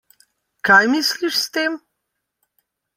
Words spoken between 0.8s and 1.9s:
misliš s tem?